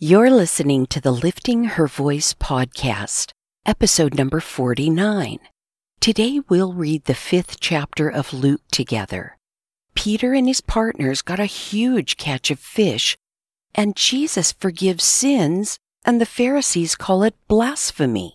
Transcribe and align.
You're 0.00 0.28
listening 0.28 0.86
to 0.86 1.00
the 1.00 1.12
Lifting 1.12 1.64
Her 1.64 1.86
Voice 1.86 2.34
podcast, 2.34 3.30
episode 3.64 4.14
number 4.14 4.40
49. 4.40 5.38
Today 6.00 6.40
we'll 6.48 6.72
read 6.72 7.04
the 7.04 7.14
fifth 7.14 7.60
chapter 7.60 8.08
of 8.08 8.32
Luke 8.32 8.62
together. 8.72 9.36
Peter 9.94 10.34
and 10.34 10.48
his 10.48 10.60
partners 10.60 11.22
got 11.22 11.38
a 11.38 11.44
huge 11.44 12.16
catch 12.16 12.50
of 12.50 12.58
fish, 12.58 13.16
and 13.72 13.94
Jesus 13.94 14.50
forgives 14.50 15.04
sins, 15.04 15.78
and 16.04 16.20
the 16.20 16.26
Pharisees 16.26 16.96
call 16.96 17.22
it 17.22 17.36
blasphemy. 17.46 18.34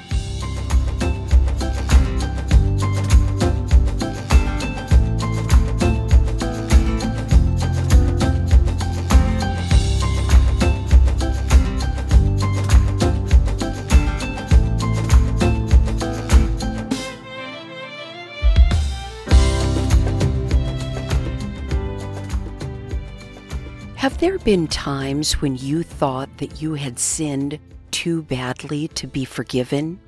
Have 24.01 24.17
there 24.17 24.39
been 24.39 24.65
times 24.65 25.33
when 25.43 25.55
you 25.57 25.83
thought 25.83 26.39
that 26.39 26.59
you 26.59 26.73
had 26.73 26.97
sinned 26.97 27.59
too 27.91 28.23
badly 28.23 28.87
to 28.87 29.05
be 29.05 29.25
forgiven? 29.25 29.99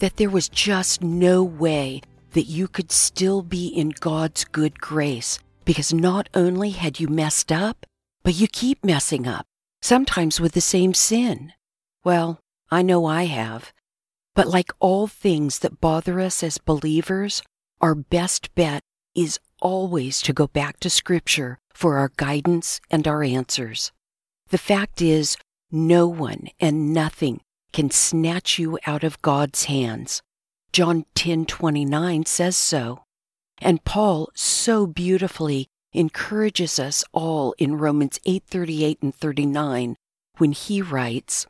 That 0.00 0.16
there 0.16 0.28
was 0.28 0.48
just 0.48 1.04
no 1.04 1.44
way 1.44 2.00
that 2.32 2.46
you 2.46 2.66
could 2.66 2.90
still 2.90 3.42
be 3.42 3.68
in 3.68 3.90
God's 3.90 4.44
good 4.44 4.80
grace 4.80 5.38
because 5.64 5.94
not 5.94 6.28
only 6.34 6.70
had 6.70 6.98
you 6.98 7.06
messed 7.06 7.52
up, 7.52 7.86
but 8.24 8.34
you 8.34 8.48
keep 8.48 8.84
messing 8.84 9.28
up, 9.28 9.46
sometimes 9.80 10.40
with 10.40 10.50
the 10.50 10.60
same 10.60 10.92
sin? 10.92 11.52
Well, 12.02 12.40
I 12.72 12.82
know 12.82 13.06
I 13.06 13.26
have. 13.26 13.72
But 14.34 14.48
like 14.48 14.72
all 14.80 15.06
things 15.06 15.60
that 15.60 15.80
bother 15.80 16.18
us 16.18 16.42
as 16.42 16.58
believers, 16.58 17.40
our 17.80 17.94
best 17.94 18.52
bet 18.56 18.82
is 19.14 19.38
always 19.62 20.20
to 20.22 20.32
go 20.34 20.48
back 20.48 20.78
to 20.80 20.90
Scripture 20.90 21.58
for 21.72 21.96
our 21.96 22.10
guidance 22.16 22.80
and 22.90 23.08
our 23.08 23.22
answers. 23.22 23.92
The 24.48 24.58
fact 24.58 25.00
is, 25.00 25.36
no 25.70 26.06
one 26.06 26.48
and 26.60 26.92
nothing 26.92 27.40
can 27.72 27.90
snatch 27.90 28.58
you 28.58 28.78
out 28.86 29.04
of 29.04 29.22
God's 29.22 29.64
hands. 29.64 30.20
John 30.72 31.06
10:29 31.14 32.26
says 32.26 32.56
so. 32.56 33.04
And 33.58 33.84
Paul 33.84 34.28
so 34.34 34.86
beautifully 34.86 35.68
encourages 35.92 36.78
us 36.78 37.04
all 37.12 37.54
in 37.58 37.76
Romans 37.76 38.18
8:38 38.26 38.98
and 39.02 39.14
39 39.14 39.96
when 40.38 40.52
he 40.52 40.82
writes, 40.82 41.46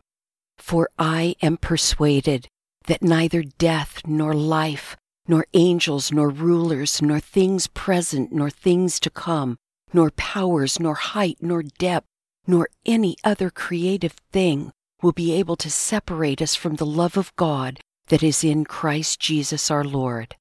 "For 0.59 0.91
I 0.99 1.35
am 1.43 1.57
persuaded 1.57 2.49
that 2.87 3.03
neither 3.03 3.43
death 3.43 4.03
nor 4.07 4.35
life, 4.35 4.97
nor 5.27 5.47
angels 5.55 6.13
nor 6.13 6.29
rulers, 6.29 7.01
nor 7.01 7.21
things 7.21 7.67
present 7.69 8.33
nor 8.33 8.51
things 8.51 8.99
to 9.01 9.11
come, 9.11 9.57
nor 9.93 10.11
powers, 10.11 10.81
nor 10.81 10.95
height, 10.95 11.39
nor 11.41 11.63
depth, 11.63 12.07
nor 12.47 12.69
any 12.85 13.17
other 13.23 13.51
creative 13.51 14.15
thing 14.33 14.73
will 15.03 15.13
be 15.13 15.33
able 15.33 15.57
to 15.57 15.71
separate 15.71 16.41
us 16.41 16.55
from 16.55 16.77
the 16.77 16.87
love 16.87 17.17
of 17.17 17.35
God 17.37 17.81
that 18.09 18.23
is 18.23 18.45
in 18.45 18.65
Christ 18.65 19.21
Jesus 19.21 19.71
our 19.71 19.85
Lord. 19.85 20.37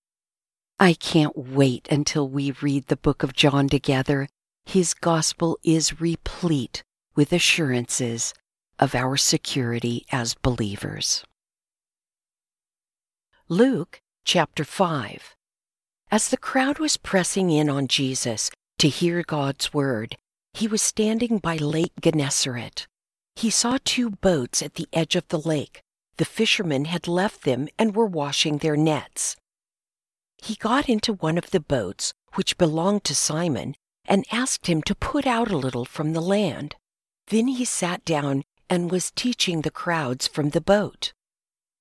I 0.80 0.94
can't 0.94 1.38
wait 1.38 1.88
until 1.92 2.28
we 2.28 2.52
read 2.52 2.88
the 2.88 2.98
book 2.98 3.24
of 3.24 3.34
John 3.34 3.70
together. 3.70 4.28
His 4.66 4.94
gospel 4.94 5.60
is 5.64 6.02
replete 6.02 6.84
with 7.16 7.34
assurances 7.34 8.34
of 8.80 8.96
our 8.96 9.16
security 9.18 10.06
as 10.12 10.34
believers. 10.34 11.24
Luke 13.48 14.02
chapter 14.24 14.64
5. 14.64 15.36
As 16.12 16.30
the 16.30 16.38
crowd 16.38 16.80
was 16.80 16.98
pressing 16.98 17.50
in 17.50 17.70
on 17.70 17.88
Jesus, 17.88 18.50
to 18.80 18.88
hear 18.88 19.24
God's 19.24 19.74
word, 19.74 20.16
he 20.54 20.68
was 20.68 20.82
standing 20.82 21.38
by 21.38 21.58
Lake 21.58 21.94
Gennesaret. 22.02 22.88
He 23.36 23.50
saw 23.50 23.78
two 23.84 24.10
boats 24.10 24.62
at 24.62 24.76
the 24.76 24.88
edge 24.94 25.16
of 25.16 25.28
the 25.30 25.40
lake. 25.40 25.82
The 26.18 26.26
fishermen 26.26 26.86
had 26.86 27.08
left 27.08 27.44
them 27.44 27.68
and 27.80 27.96
were 27.96 28.06
washing 28.06 28.58
their 28.58 28.78
nets. 28.78 29.36
He 30.38 30.56
got 30.56 30.90
into 30.90 31.14
one 31.14 31.38
of 31.38 31.52
the 31.52 31.60
boats, 31.60 32.14
which 32.34 32.58
belonged 32.58 33.04
to 33.06 33.16
Simon, 33.16 33.76
and 34.06 34.26
asked 34.32 34.68
him 34.68 34.82
to 34.84 34.96
put 34.96 35.26
out 35.26 35.52
a 35.52 35.58
little 35.58 35.86
from 35.86 36.14
the 36.14 36.22
land. 36.22 36.76
Then 37.28 37.48
he 37.48 37.66
sat 37.66 38.04
down 38.06 38.44
and 38.70 38.92
was 38.92 39.12
teaching 39.12 39.62
the 39.62 39.72
crowds 39.72 40.28
from 40.28 40.50
the 40.50 40.62
boat. 40.62 41.14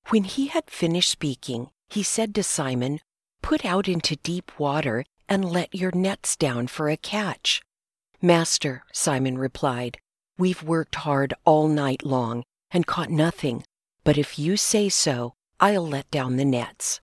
When 0.09 0.23
he 0.23 0.47
had 0.47 0.69
finished 0.69 1.09
speaking, 1.09 1.69
he 1.91 2.03
said 2.03 2.33
to 2.33 2.41
Simon, 2.41 2.99
Put 3.41 3.65
out 3.65 3.87
into 3.89 4.15
deep 4.15 4.51
water 4.57 5.03
and 5.27 5.43
let 5.43 5.75
your 5.75 5.91
nets 5.93 6.37
down 6.37 6.67
for 6.67 6.89
a 6.89 6.95
catch. 6.95 7.61
Master, 8.21 8.83
Simon 8.93 9.37
replied, 9.37 9.97
we've 10.37 10.63
worked 10.63 10.95
hard 10.95 11.33
all 11.43 11.67
night 11.67 12.05
long 12.05 12.43
and 12.71 12.87
caught 12.87 13.09
nothing, 13.09 13.63
but 14.03 14.17
if 14.17 14.39
you 14.39 14.55
say 14.55 14.87
so, 14.87 15.33
I'll 15.59 15.85
let 15.87 16.09
down 16.11 16.37
the 16.37 16.45
nets. 16.45 17.01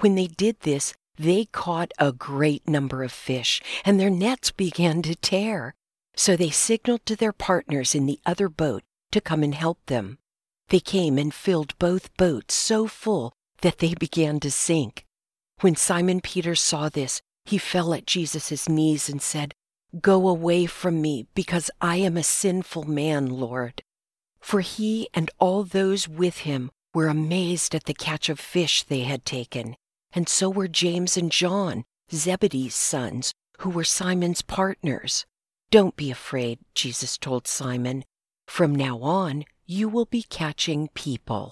When 0.00 0.14
they 0.14 0.26
did 0.26 0.60
this, 0.60 0.94
they 1.16 1.46
caught 1.46 1.92
a 1.98 2.12
great 2.12 2.68
number 2.68 3.02
of 3.02 3.12
fish, 3.12 3.62
and 3.84 3.98
their 3.98 4.10
nets 4.10 4.50
began 4.50 5.00
to 5.02 5.14
tear. 5.14 5.74
So 6.14 6.36
they 6.36 6.50
signaled 6.50 7.06
to 7.06 7.16
their 7.16 7.32
partners 7.32 7.94
in 7.94 8.06
the 8.06 8.20
other 8.26 8.48
boat 8.48 8.82
to 9.12 9.20
come 9.20 9.42
and 9.42 9.54
help 9.54 9.78
them. 9.86 10.18
They 10.68 10.80
came 10.80 11.18
and 11.18 11.32
filled 11.32 11.78
both 11.78 12.14
boats 12.16 12.54
so 12.54 12.86
full 12.86 13.32
that 13.62 13.78
they 13.78 13.94
began 13.94 14.40
to 14.40 14.50
sink. 14.50 15.04
When 15.60 15.76
Simon 15.76 16.20
Peter 16.20 16.54
saw 16.54 16.88
this, 16.88 17.20
he 17.44 17.58
fell 17.58 17.94
at 17.94 18.06
Jesus' 18.06 18.68
knees 18.68 19.08
and 19.08 19.20
said, 19.20 19.54
Go 20.00 20.28
away 20.28 20.66
from 20.66 21.00
me, 21.00 21.26
because 21.34 21.70
I 21.80 21.96
am 21.96 22.16
a 22.16 22.22
sinful 22.22 22.84
man, 22.84 23.26
Lord. 23.26 23.82
For 24.38 24.60
he 24.60 25.08
and 25.14 25.30
all 25.38 25.64
those 25.64 26.06
with 26.06 26.38
him 26.38 26.70
were 26.94 27.08
amazed 27.08 27.74
at 27.74 27.84
the 27.84 27.94
catch 27.94 28.28
of 28.28 28.38
fish 28.38 28.82
they 28.82 29.00
had 29.00 29.24
taken, 29.24 29.76
and 30.12 30.28
so 30.28 30.50
were 30.50 30.68
James 30.68 31.16
and 31.16 31.32
John, 31.32 31.84
Zebedee's 32.12 32.74
sons, 32.74 33.32
who 33.60 33.70
were 33.70 33.84
Simon's 33.84 34.42
partners. 34.42 35.24
Don't 35.70 35.96
be 35.96 36.10
afraid, 36.10 36.58
Jesus 36.74 37.18
told 37.18 37.46
Simon. 37.46 38.04
From 38.46 38.74
now 38.74 38.98
on, 39.00 39.44
you 39.66 39.88
will 39.88 40.06
be 40.06 40.22
catching 40.22 40.88
people. 40.94 41.50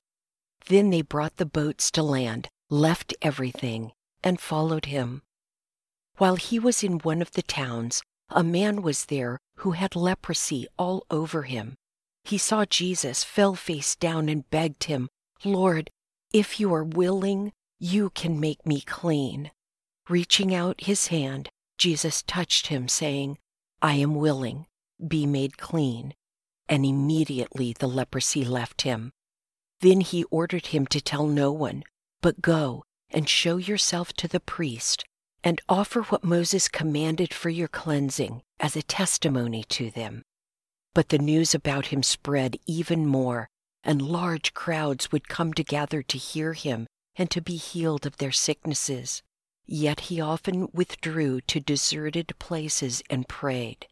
Then 0.69 0.91
they 0.91 1.03
brought 1.03 1.37
the 1.37 1.47
boats 1.47 1.91
to 1.93 2.03
land, 2.03 2.49
left 2.71 3.15
everything, 3.23 3.93
and 4.23 4.41
followed 4.41 4.87
him. 4.87 5.23
While 6.19 6.37
he 6.37 6.59
was 6.59 6.83
in 6.83 6.99
one 6.99 7.23
of 7.23 7.33
the 7.33 7.43
towns, 7.43 8.03
a 8.31 8.43
man 8.43 8.83
was 8.83 9.07
there 9.07 9.39
who 9.59 9.73
had 9.73 9.95
leprosy 9.95 10.67
all 10.79 11.07
over 11.11 11.43
him. 11.43 11.77
He 12.25 12.39
saw 12.39 12.65
Jesus, 12.65 13.23
fell 13.23 13.55
face 13.55 13.95
down, 13.95 14.29
and 14.29 14.49
begged 14.51 14.85
him, 14.85 15.09
Lord, 15.45 15.91
if 16.33 16.59
you 16.59 16.75
are 16.75 16.85
willing, 16.85 17.53
you 17.79 18.11
can 18.11 18.41
make 18.41 18.67
me 18.67 18.81
clean. 18.81 19.53
Reaching 20.09 20.55
out 20.55 20.81
his 20.81 21.09
hand, 21.09 21.51
Jesus 21.79 22.23
touched 22.23 22.69
him, 22.69 22.89
saying, 22.89 23.39
I 23.81 23.95
am 23.95 24.15
willing, 24.15 24.67
be 25.07 25.27
made 25.27 25.59
clean. 25.59 26.15
And 26.69 26.85
immediately 26.85 27.75
the 27.79 27.87
leprosy 27.87 28.45
left 28.45 28.83
him. 28.83 29.13
Then 29.81 30.01
he 30.01 30.25
ordered 30.25 30.67
him 30.67 30.87
to 30.89 31.01
tell 31.01 31.27
no 31.27 31.53
one, 31.53 31.85
but 32.21 32.41
go 32.41 32.85
and 33.11 33.29
show 33.29 33.57
yourself 33.57 34.13
to 34.15 34.29
the 34.29 34.41
priest 34.41 35.05
and 35.45 35.61
offer 35.69 36.03
what 36.03 36.25
Moses 36.25 36.69
commanded 36.69 37.33
for 37.33 37.51
your 37.51 37.69
cleansing 37.69 38.43
as 38.59 38.75
a 38.75 38.83
testimony 38.83 39.63
to 39.65 39.91
them. 39.91 40.23
But 40.95 41.11
the 41.11 41.19
news 41.19 41.55
about 41.55 41.87
him 41.87 42.03
spread 42.03 42.57
even 42.67 43.07
more, 43.07 43.49
and 43.85 44.03
large 44.03 44.55
crowds 44.55 45.13
would 45.13 45.29
come 45.29 45.53
together 45.53 46.03
to 46.03 46.19
hear 46.19 46.55
him 46.55 46.87
and 47.17 47.31
to 47.31 47.41
be 47.41 47.57
healed 47.57 48.07
of 48.07 48.17
their 48.17 48.33
sicknesses. 48.33 49.23
Yet 49.67 50.01
he 50.01 50.21
often 50.21 50.69
withdrew 50.73 51.43
to 51.43 51.61
deserted 51.61 52.35
places 52.39 53.03
and 53.11 53.29
prayed. 53.29 53.87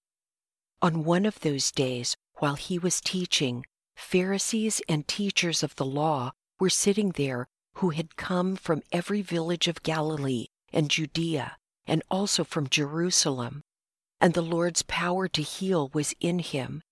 On 0.80 1.04
one 1.04 1.26
of 1.26 1.40
those 1.40 1.70
days, 1.70 2.16
while 2.38 2.54
he 2.54 2.78
was 2.78 3.00
teaching, 3.00 3.64
Pharisees 3.96 4.80
and 4.88 5.06
teachers 5.06 5.62
of 5.62 5.76
the 5.76 5.84
law 5.84 6.32
were 6.60 6.70
sitting 6.70 7.10
there 7.10 7.46
who 7.76 7.90
had 7.90 8.16
come 8.16 8.56
from 8.56 8.82
every 8.92 9.22
village 9.22 9.68
of 9.68 9.82
Galilee 9.82 10.46
and 10.72 10.90
Judea, 10.90 11.56
and 11.86 12.02
also 12.10 12.44
from 12.44 12.68
Jerusalem. 12.68 13.62
And 14.20 14.34
the 14.34 14.42
Lord's 14.42 14.82
power 14.82 15.28
to 15.28 15.42
heal 15.42 15.90
was 15.92 16.14
in 16.20 16.38
him. 16.38 16.82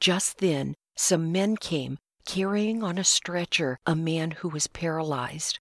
Just 0.00 0.38
then, 0.38 0.74
some 0.96 1.32
men 1.32 1.56
came 1.56 1.98
carrying 2.26 2.82
on 2.82 2.98
a 2.98 3.04
stretcher 3.04 3.78
a 3.86 3.94
man 3.94 4.30
who 4.30 4.48
was 4.48 4.66
paralyzed. 4.66 5.58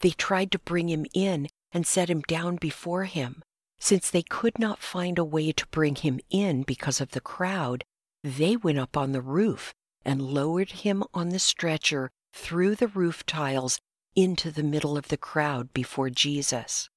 They 0.00 0.10
tried 0.10 0.52
to 0.52 0.58
bring 0.58 0.88
him 0.88 1.06
in 1.14 1.48
and 1.72 1.86
set 1.86 2.10
him 2.10 2.20
down 2.22 2.56
before 2.56 3.04
him. 3.04 3.42
Since 3.78 4.10
they 4.10 4.22
could 4.22 4.58
not 4.58 4.78
find 4.78 5.18
a 5.18 5.24
way 5.24 5.52
to 5.52 5.66
bring 5.68 5.96
him 5.96 6.20
in 6.30 6.62
because 6.62 7.00
of 7.00 7.10
the 7.10 7.20
crowd, 7.20 7.84
they 8.22 8.56
went 8.56 8.78
up 8.78 8.96
on 8.96 9.12
the 9.12 9.22
roof 9.22 9.74
and 10.04 10.22
lowered 10.22 10.70
him 10.70 11.04
on 11.14 11.30
the 11.30 11.38
stretcher 11.38 12.10
through 12.32 12.74
the 12.74 12.88
roof 12.88 13.24
tiles 13.26 13.78
into 14.14 14.50
the 14.50 14.62
middle 14.62 14.96
of 14.96 15.08
the 15.08 15.16
crowd 15.16 15.72
before 15.72 16.10
Jesus. 16.10 16.88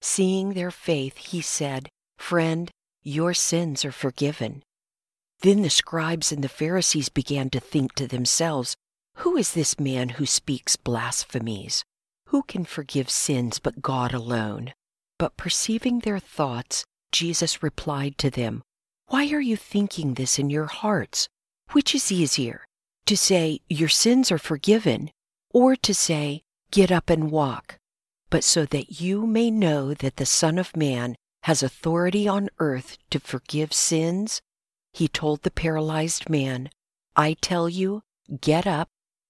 Seeing 0.00 0.52
their 0.52 0.70
faith, 0.70 1.16
he 1.16 1.40
said, 1.40 1.88
Friend, 2.18 2.70
your 3.02 3.34
sins 3.34 3.84
are 3.84 3.92
forgiven. 3.92 4.62
Then 5.40 5.62
the 5.62 5.70
scribes 5.70 6.32
and 6.32 6.42
the 6.42 6.48
Pharisees 6.48 7.08
began 7.08 7.50
to 7.50 7.60
think 7.60 7.94
to 7.94 8.06
themselves, 8.06 8.76
Who 9.16 9.36
is 9.36 9.52
this 9.52 9.78
man 9.78 10.10
who 10.10 10.26
speaks 10.26 10.76
blasphemies? 10.76 11.84
Who 12.28 12.42
can 12.42 12.64
forgive 12.64 13.10
sins 13.10 13.58
but 13.58 13.82
God 13.82 14.12
alone? 14.12 14.72
But 15.18 15.36
perceiving 15.36 16.00
their 16.00 16.18
thoughts, 16.18 16.84
Jesus 17.12 17.62
replied 17.62 18.18
to 18.18 18.30
them, 18.30 18.62
Why 19.06 19.28
are 19.32 19.40
you 19.40 19.56
thinking 19.56 20.14
this 20.14 20.38
in 20.38 20.50
your 20.50 20.66
hearts? 20.66 21.28
Which 21.72 21.94
is 21.94 22.12
easier, 22.12 22.64
to 23.06 23.16
say, 23.16 23.60
Your 23.68 23.88
sins 23.88 24.30
are 24.30 24.38
forgiven, 24.38 25.10
or 25.50 25.76
to 25.76 25.94
say, 25.94 26.42
Get 26.70 26.90
up 26.90 27.10
and 27.10 27.30
walk? 27.30 27.78
But 28.30 28.44
so 28.44 28.64
that 28.66 29.00
you 29.00 29.26
may 29.26 29.50
know 29.50 29.94
that 29.94 30.16
the 30.16 30.26
Son 30.26 30.58
of 30.58 30.76
Man 30.76 31.16
has 31.44 31.62
authority 31.62 32.26
on 32.26 32.48
earth 32.58 32.96
to 33.10 33.20
forgive 33.20 33.72
sins, 33.72 34.40
he 34.92 35.08
told 35.08 35.42
the 35.42 35.50
paralyzed 35.50 36.30
man, 36.30 36.70
I 37.16 37.34
tell 37.34 37.68
you, 37.68 38.02
get 38.40 38.66
up, 38.66 38.88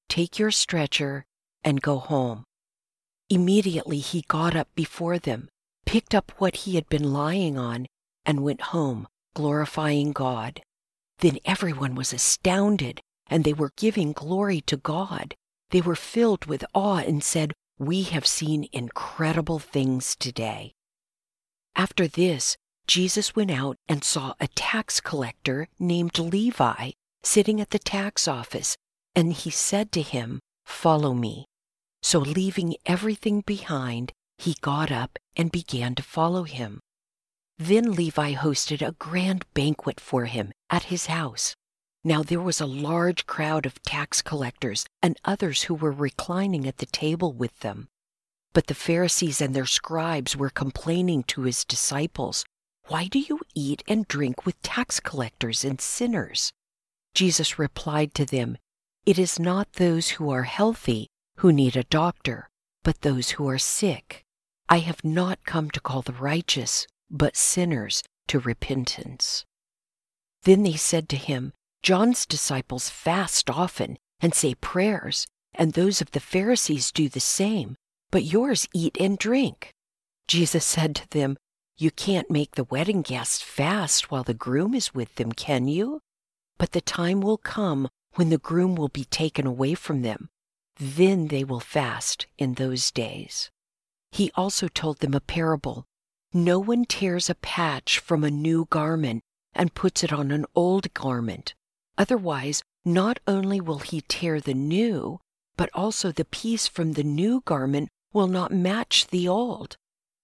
take 0.09 0.39
your 0.39 0.51
stretcher, 0.51 1.25
and 1.65 1.83
go 1.83 1.99
home. 1.99 2.45
Immediately 3.31 3.99
he 3.99 4.25
got 4.29 4.55
up 4.55 4.69
before 4.75 5.19
them, 5.19 5.49
picked 5.87 6.15
up 6.15 6.33
what 6.39 6.57
he 6.57 6.77
had 6.77 6.89
been 6.89 7.13
lying 7.13 7.59
on, 7.59 7.87
and 8.25 8.45
went 8.45 8.61
home, 8.73 9.09
glorifying 9.35 10.13
God. 10.13 10.63
Then 11.19 11.39
everyone 11.45 11.95
was 11.95 12.13
astounded, 12.13 13.01
and 13.29 13.45
they 13.45 13.53
were 13.53 13.73
giving 13.77 14.13
glory 14.13 14.61
to 14.63 14.77
God. 14.77 15.35
They 15.71 15.81
were 15.81 15.97
filled 15.97 16.47
with 16.47 16.65
awe 16.75 16.99
and 16.99 17.23
said, 17.23 17.53
We 17.79 18.03
have 18.05 18.27
seen 18.27 18.69
incredible 18.73 19.59
things 19.59 20.17
today. 20.17 20.73
After 21.77 22.07
this, 22.07 22.57
Jesus 22.87 23.35
went 23.35 23.51
out 23.51 23.77
and 23.89 24.05
saw 24.05 24.35
a 24.39 24.49
tax 24.49 25.01
collector 25.01 25.69
named 25.79 26.19
Levi 26.19 26.91
sitting 27.23 27.61
at 27.61 27.71
the 27.71 27.79
tax 27.79 28.29
office, 28.29 28.77
and 29.15 29.33
he 29.33 29.51
said 29.51 29.91
to 29.93 30.03
him, 30.03 30.41
Follow 30.65 31.15
me. 31.15 31.47
So, 32.03 32.19
leaving 32.19 32.77
everything 32.85 33.41
behind, 33.41 34.13
he 34.39 34.57
got 34.61 34.93
up 34.93 35.19
and 35.37 35.51
began 35.51 35.95
to 35.95 36.03
follow 36.03 36.43
him. 36.43 36.81
Then 37.59 37.93
Levi 37.93 38.35
hosted 38.35 38.87
a 38.87 38.93
grand 38.93 39.45
banquet 39.55 40.01
for 40.01 40.25
him 40.25 40.53
at 40.71 40.85
his 40.85 41.07
house. 41.07 41.55
Now 42.03 42.23
there 42.23 42.41
was 42.41 42.61
a 42.61 42.67
large 42.67 43.27
crowd 43.27 43.65
of 43.65 43.81
tax 43.83 44.21
collectors 44.23 44.85
and 45.01 45.19
others 45.25 45.63
who 45.63 45.75
were 45.75 45.93
reclining 45.93 46.67
at 46.67 46.79
the 46.79 46.87
table 46.87 47.33
with 47.33 47.61
them. 47.61 47.89
But 48.53 48.67
the 48.67 48.75
Pharisees 48.75 49.41
and 49.41 49.55
their 49.55 49.67
scribes 49.67 50.37
were 50.37 50.51
complaining 50.51 51.23
to 51.25 51.43
his 51.43 51.65
disciples, 51.65 52.45
Why 52.89 53.07
do 53.07 53.19
you 53.19 53.41
eat 53.55 53.83
and 53.89 54.07
drink 54.07 54.45
with 54.45 54.61
tax 54.63 55.01
collectors 55.01 55.65
and 55.65 55.81
sinners? 55.81 56.53
Jesus 57.15 57.59
replied 57.59 58.15
to 58.15 58.27
them, 58.27 58.59
It 59.07 59.19
is 59.19 59.39
not 59.39 59.75
those 59.75 60.11
who 60.11 60.29
are 60.31 60.43
healthy 60.43 61.09
who 61.39 61.53
need 61.53 61.77
a 61.77 61.85
doctor, 61.85 62.49
but 62.83 63.01
those 63.01 63.31
who 63.31 63.49
are 63.49 63.59
sick. 63.59 64.25
I 64.69 64.79
have 64.79 65.05
not 65.05 65.45
come 65.45 65.71
to 65.71 65.81
call 65.81 66.03
the 66.03 66.13
righteous, 66.13 66.87
but 67.11 67.37
sinners 67.37 68.03
to 68.29 68.39
repentance. 68.39 69.45
Then 70.43 70.63
they 70.63 70.75
said 70.75 71.09
to 71.11 71.17
him, 71.17 71.53
John's 71.83 72.27
disciples 72.27 72.89
fast 72.89 73.51
often 73.51 73.99
and 74.21 74.35
say 74.35 74.55
prayers, 74.55 75.27
and 75.55 75.73
those 75.73 76.01
of 76.01 76.13
the 76.13 76.21
Pharisees 76.21 76.91
do 76.91 77.09
the 77.09 77.21
same, 77.21 77.77
but 78.11 78.25
yours 78.25 78.69
eat 78.73 78.97
and 78.99 79.19
drink. 79.19 79.71
Jesus 80.27 80.65
said 80.65 80.95
to 80.97 81.09
them, 81.11 81.37
You 81.77 81.91
can't 81.91 82.31
make 82.31 82.53
the 82.53 82.65
wedding 82.65 83.03
guests 83.03 83.43
fast 83.43 84.11
while 84.11 84.23
the 84.23 84.35
groom 84.35 84.75
is 84.75 84.95
with 84.95 85.15
them, 85.17 85.33
can 85.33 85.69
you? 85.69 86.01
But 86.57 86.73
the 86.73 86.81
time 86.81 87.21
will 87.21 87.37
come 87.37 87.89
when 88.15 88.31
the 88.31 88.39
groom 88.39 88.75
will 88.75 88.89
be 88.89 89.05
taken 89.05 89.47
away 89.47 89.75
from 89.75 90.03
them. 90.03 90.29
Then 90.79 91.29
they 91.29 91.45
will 91.45 91.61
fast 91.61 92.27
in 92.39 92.55
those 92.55 92.91
days. 92.91 93.51
He 94.11 94.31
also 94.35 94.69
told 94.69 95.01
them 95.01 95.15
a 95.15 95.21
parable. 95.21 95.85
No 96.37 96.59
one 96.59 96.85
tears 96.85 97.31
a 97.31 97.37
patch 97.37 98.01
from 98.01 98.25
a 98.25 98.31
new 98.31 98.67
garment 98.69 99.23
and 99.55 99.73
puts 99.73 100.03
it 100.03 100.13
on 100.13 100.33
an 100.33 100.47
old 100.57 100.93
garment. 100.93 101.55
Otherwise, 101.97 102.61
not 102.85 103.21
only 103.29 103.61
will 103.61 103.79
he 103.79 104.01
tear 104.01 104.41
the 104.41 104.53
new, 104.53 105.21
but 105.57 105.71
also 105.73 106.11
the 106.11 106.25
piece 106.25 106.67
from 106.67 106.95
the 106.95 107.05
new 107.05 107.41
garment 107.45 107.89
will 108.13 108.27
not 108.27 108.51
match 108.51 109.07
the 109.07 109.29
old. 109.29 109.77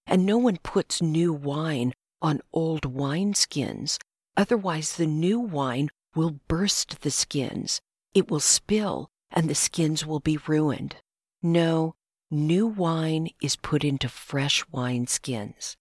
And 0.04 0.26
no 0.26 0.36
one 0.36 0.56
puts 0.56 1.00
new 1.00 1.32
wine 1.32 1.92
on 2.20 2.40
old 2.52 2.92
wineskins. 2.92 3.96
Otherwise, 4.36 4.96
the 4.96 5.06
new 5.06 5.38
wine 5.38 5.90
will 6.17 6.40
burst 6.48 7.02
the 7.02 7.12
skins. 7.12 7.81
It 8.14 8.29
will 8.29 8.40
spill, 8.40 9.10
and 9.31 9.48
the 9.48 9.55
skins 9.55 10.05
will 10.05 10.19
be 10.19 10.38
ruined. 10.48 10.96
No, 11.40 11.94
new 12.32 12.67
wine 12.67 13.29
is 13.40 13.55
put 13.55 13.84
into 13.84 14.08
fresh 14.08 14.64
wineskins. 14.74 15.76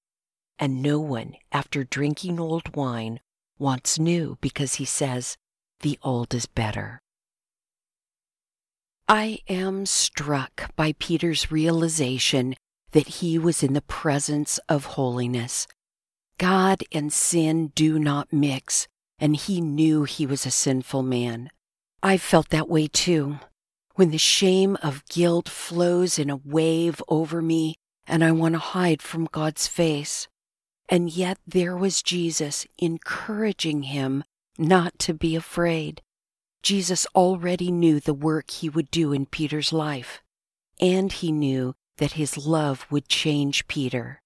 And 0.60 0.82
no 0.82 1.00
one, 1.00 1.36
after 1.51 1.86
drinking 1.86 2.39
old 2.39 2.75
wine, 2.75 3.22
wants 3.58 3.98
new 3.98 4.38
because 4.42 4.75
he 4.75 4.86
says, 4.86 5.38
the 5.80 5.98
old 6.04 6.34
is 6.34 6.46
better. 6.46 7.00
I 9.08 9.39
am 9.48 9.86
struck 9.86 10.75
by 10.75 10.94
Peter's 11.00 11.51
realization 11.51 12.56
that 12.92 13.08
he 13.08 13.39
was 13.39 13.63
in 13.63 13.74
the 13.74 13.82
presence 13.82 14.60
of 14.68 14.86
holiness. 14.86 15.66
God 16.38 16.84
and 16.92 17.12
sin 17.12 17.72
do 17.74 17.98
not 17.98 18.34
mix, 18.34 18.88
and 19.18 19.36
he 19.36 19.62
knew 19.62 20.04
he 20.04 20.25
was 20.25 20.46
a 20.46 20.51
sinful 20.51 21.04
man. 21.04 21.50
I've 22.04 22.22
felt 22.22 22.50
that 22.50 22.70
way 22.70 22.88
too. 22.88 23.39
When 23.96 24.12
the 24.12 24.18
shame 24.18 24.78
of 24.84 25.06
guilt 25.08 25.50
flows 25.50 26.20
in 26.20 26.30
a 26.30 26.38
wave 26.38 27.01
over 27.08 27.42
me 27.42 27.75
and 28.08 28.24
I 28.24 28.32
want 28.32 28.54
to 28.56 28.60
hide 28.60 29.01
from 29.01 29.30
God's 29.32 29.68
face. 29.68 30.28
And 30.89 31.12
yet 31.12 31.38
there 31.46 31.77
was 31.77 32.01
Jesus 32.01 32.65
encouraging 32.79 33.84
him 33.84 34.24
not 34.58 34.98
to 35.00 35.13
be 35.13 35.36
afraid. 35.36 36.01
Jesus 36.63 37.05
already 37.15 37.72
knew 37.72 38.00
the 38.00 38.13
work 38.13 38.50
he 38.50 38.67
would 38.67 38.91
do 38.91 39.13
in 39.13 39.25
Peter's 39.27 39.72
life, 39.72 40.22
and 40.81 41.12
he 41.12 41.31
knew 41.31 41.75
that 41.98 42.13
his 42.13 42.38
love 42.38 42.86
would 42.89 43.08
change 43.08 43.67
Peter. 43.67 44.22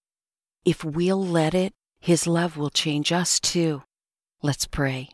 If 0.65 0.83
we'll 0.83 1.23
let 1.23 1.53
it, 1.53 1.73
his 1.99 2.25
love 2.25 2.57
will 2.57 2.69
change 2.69 3.11
us 3.11 3.39
too. 3.39 3.83
Let's 4.41 4.65
pray. 4.65 5.09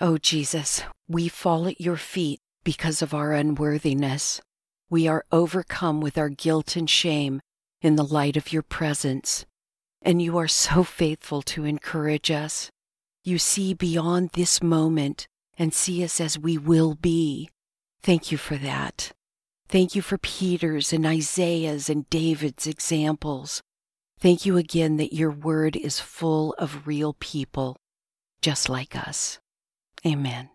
Oh, 0.00 0.18
Jesus, 0.18 0.82
we 1.06 1.28
fall 1.28 1.66
at 1.66 1.80
your 1.80 1.96
feet 1.96 2.40
because 2.64 3.02
of 3.02 3.12
our 3.12 3.32
unworthiness. 3.32 4.40
We 4.88 5.06
are 5.06 5.24
overcome 5.30 6.00
with 6.00 6.16
our 6.16 6.28
guilt 6.28 6.76
and 6.76 6.88
shame 6.88 7.40
in 7.80 7.96
the 7.96 8.04
light 8.04 8.36
of 8.36 8.52
your 8.52 8.62
presence. 8.62 9.44
And 10.04 10.20
you 10.20 10.36
are 10.38 10.48
so 10.48 10.82
faithful 10.82 11.42
to 11.42 11.64
encourage 11.64 12.30
us. 12.30 12.70
You 13.24 13.38
see 13.38 13.72
beyond 13.72 14.30
this 14.30 14.62
moment 14.62 15.28
and 15.56 15.72
see 15.72 16.02
us 16.02 16.20
as 16.20 16.38
we 16.38 16.58
will 16.58 16.94
be. 16.94 17.48
Thank 18.02 18.32
you 18.32 18.38
for 18.38 18.56
that. 18.56 19.12
Thank 19.68 19.94
you 19.94 20.02
for 20.02 20.18
Peter's 20.18 20.92
and 20.92 21.06
Isaiah's 21.06 21.88
and 21.88 22.10
David's 22.10 22.66
examples. 22.66 23.62
Thank 24.18 24.44
you 24.44 24.56
again 24.56 24.96
that 24.96 25.14
your 25.14 25.30
word 25.30 25.76
is 25.76 26.00
full 26.00 26.54
of 26.58 26.86
real 26.86 27.14
people 27.20 27.76
just 28.42 28.68
like 28.68 28.96
us. 28.96 29.38
Amen. 30.04 30.50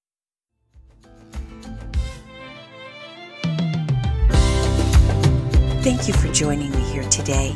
Thank 5.81 6.07
you 6.07 6.13
for 6.13 6.31
joining 6.33 6.69
me 6.71 6.81
here 6.91 7.09
today. 7.09 7.55